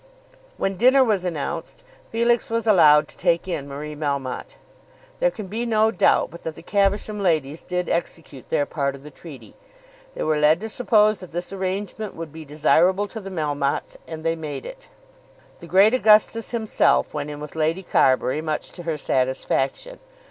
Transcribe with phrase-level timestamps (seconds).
[0.57, 4.55] When dinner was announced Felix was allowed to take in Marie Melmotte.
[5.19, 9.03] There can be no doubt but that the Caversham ladies did execute their part of
[9.03, 9.53] the treaty.
[10.15, 14.23] They were led to suppose that this arrangement would be desirable to the Melmottes, and
[14.25, 14.89] they made it.
[15.59, 19.99] The great Augustus himself went in with Lady Carbury, much to her satisfaction.